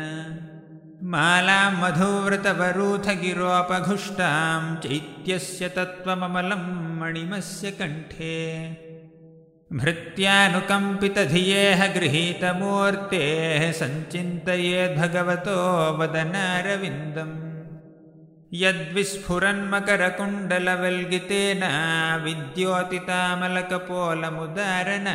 मालां 1.14 1.64
मधुव्रतवरूथगिरोपघुष्टां 1.81 4.35
चैत्यस्य 4.85 5.69
तत्त्वममलं 5.78 6.66
मणिमस्य 7.02 7.72
कण्ठे 7.80 8.34
भृत्यानुकम्पितधियेह 9.81 11.80
गृहीतमूर्तेः 11.97 13.64
सञ्चिन्तयेद्भगवतो 13.81 15.58
वदनारविन्दम् 16.02 17.35
यद्विस्फुरन्मकरकुण्डलवल्गितेन 18.62 21.62
कुण्डलवल्गितेन 22.26 25.08